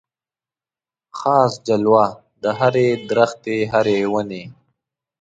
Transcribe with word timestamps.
خاص 1.19 1.53
جلوه 1.67 2.05
د 2.41 2.43
هري 2.59 2.87
درختي 3.09 3.57
هري 3.71 3.99
وني 4.13 4.43